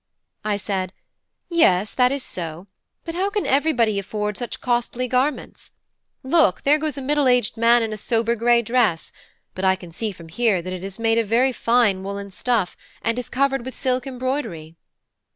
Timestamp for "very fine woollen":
11.27-12.31